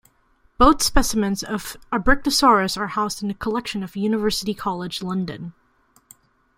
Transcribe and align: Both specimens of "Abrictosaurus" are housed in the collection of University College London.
Both 0.57 0.81
specimens 0.81 1.43
of 1.43 1.77
"Abrictosaurus" 1.93 2.75
are 2.75 2.87
housed 2.87 3.21
in 3.21 3.27
the 3.27 3.35
collection 3.35 3.83
of 3.83 3.95
University 3.95 4.55
College 4.55 5.03
London. 5.03 5.53